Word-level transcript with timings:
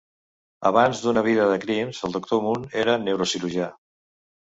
Abans 0.69 1.01
d'una 1.03 1.23
vida 1.27 1.45
de 1.51 1.57
crims, 1.65 1.99
el 2.07 2.15
Doctor 2.15 2.41
Moon 2.47 2.65
era 2.85 2.97
neurocirurgià. 3.03 3.69